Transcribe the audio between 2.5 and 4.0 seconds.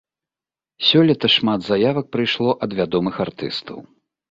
ад вядомых артыстаў.